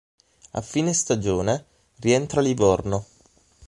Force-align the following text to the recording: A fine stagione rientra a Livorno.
A 0.53 0.61
fine 0.63 0.93
stagione 0.95 1.63
rientra 1.97 2.39
a 2.39 2.43
Livorno. 2.43 3.05